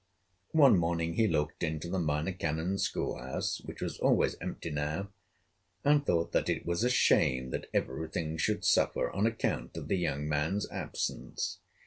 One 0.53 0.79
morning 0.79 1.13
he 1.13 1.27
looked 1.27 1.61
into 1.61 1.87
the 1.87 1.99
Minor 1.99 2.31
Canon's 2.31 2.81
school 2.81 3.19
house, 3.19 3.61
which 3.63 3.83
was 3.83 3.99
always 3.99 4.35
empty 4.41 4.71
now, 4.71 5.11
and 5.83 6.03
thought 6.03 6.31
that 6.31 6.49
it 6.49 6.65
was 6.65 6.83
a 6.83 6.89
shame 6.89 7.51
that 7.51 7.69
every 7.71 8.07
thing 8.09 8.37
should 8.39 8.65
suffer 8.65 9.11
on 9.11 9.27
account 9.27 9.77
of 9.77 9.89
the 9.89 9.97
young 9.99 10.27
man's 10.27 10.67
absence. 10.71 11.59